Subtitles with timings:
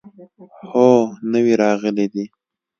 [0.69, 0.89] هو،
[1.31, 2.23] نوي راغلي دي